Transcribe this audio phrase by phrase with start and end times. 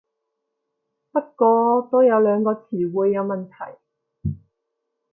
[1.11, 3.77] 不過都有兩個詞彙有問題